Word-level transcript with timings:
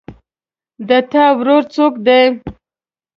د 0.87 0.89
تا 1.11 1.25
ورور 1.37 1.63
څوک 1.75 1.93
ده 2.05 2.19